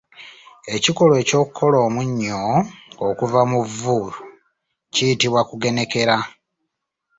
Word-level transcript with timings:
Ekikolwa 0.75 1.15
eky’okukola 1.21 1.77
omunnyo 1.87 2.41
okuva 3.07 3.41
mu 3.51 3.59
vvu 3.71 3.99
kiyitibwa 4.93 5.41
kugenekera. 5.49 6.17